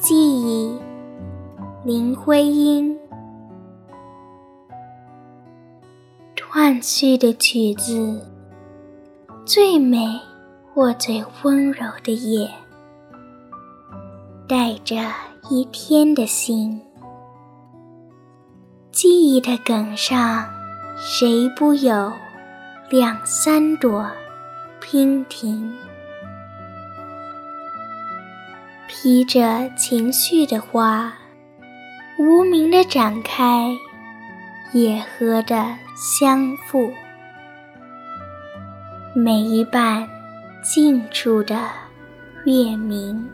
[0.00, 0.78] 记忆，
[1.84, 2.96] 林徽因。
[6.36, 8.24] 断续的曲子，
[9.44, 10.20] 最美
[10.72, 12.48] 或最温柔的夜，
[14.48, 14.94] 带着
[15.50, 16.80] 一天的心。
[18.92, 20.48] 记忆的梗上，
[20.96, 22.12] 谁不有
[22.88, 24.06] 两三朵
[24.80, 25.76] 娉婷？
[29.00, 31.12] 披着情绪的花，
[32.18, 33.70] 无名的展开，
[34.72, 36.90] 野荷的相附，
[39.14, 40.04] 每一瓣
[40.64, 41.56] 近处的
[42.44, 43.24] 月明。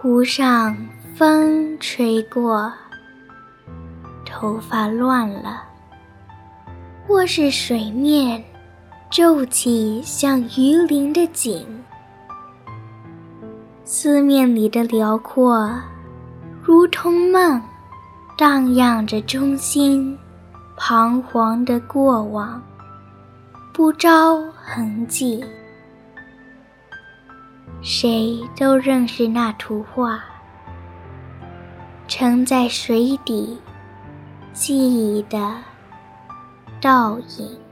[0.00, 0.76] 湖上
[1.16, 2.72] 风吹过。
[4.40, 5.64] 头发乱了，
[7.04, 8.40] 或是水面
[9.10, 11.66] 皱起像鱼鳞的景，
[13.82, 15.68] 四面里的辽阔，
[16.62, 17.60] 如同梦，
[18.36, 20.16] 荡漾着中心
[20.76, 22.62] 彷徨的过往，
[23.74, 25.44] 不着痕迹。
[27.82, 30.22] 谁都认识那图画，
[32.06, 33.58] 沉在水底。
[34.57, 35.37] 记忆的
[36.81, 37.63] 倒影。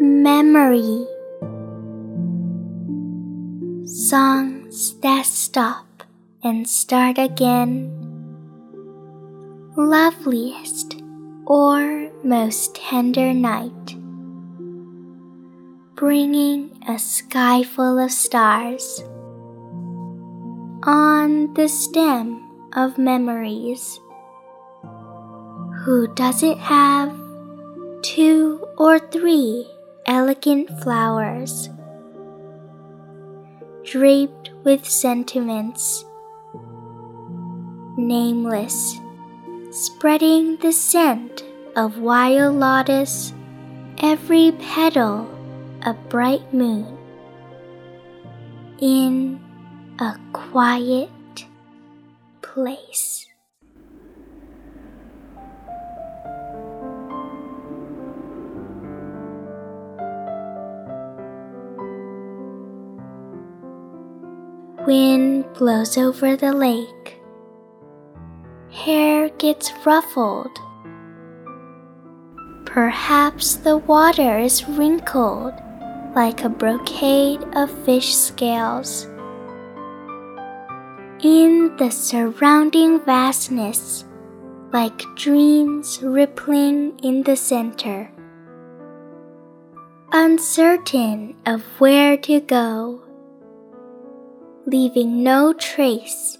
[0.00, 1.06] Memory
[3.84, 5.86] songs that stop
[6.42, 7.90] and start again,
[9.76, 10.96] loveliest
[11.46, 13.96] or most tender night
[16.03, 19.01] bringing a sky full of stars.
[20.83, 22.43] On the stem
[22.75, 24.01] of memories,
[25.85, 27.17] who doesn't have
[28.01, 29.65] two or three
[30.05, 31.69] elegant flowers,
[33.85, 36.03] draped with sentiments,
[37.95, 38.99] nameless,
[39.71, 41.45] spreading the scent
[41.77, 43.31] of wild lotus,
[43.99, 45.32] every petal
[45.85, 46.97] a bright moon
[48.79, 49.39] in
[49.99, 51.09] a quiet
[52.41, 53.27] place.
[64.87, 67.21] Wind blows over the lake.
[68.71, 70.59] Hair gets ruffled.
[72.65, 75.53] Perhaps the water is wrinkled
[76.15, 79.07] like a brocade of fish scales.
[81.21, 84.05] In the surrounding vastness,
[84.71, 88.11] like dreams rippling in the center.
[90.11, 93.01] Uncertain of where to go,
[94.67, 96.37] leaving no trace.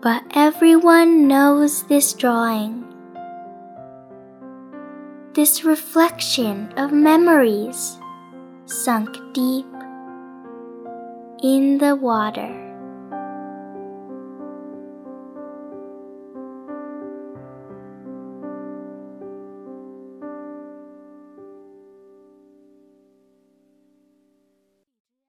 [0.00, 2.86] But everyone knows this drawing
[5.36, 7.98] this reflection of memories
[8.66, 9.66] sunk deep
[11.40, 12.65] in the water.